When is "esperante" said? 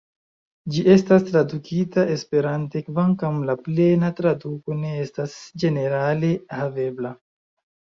2.13-2.81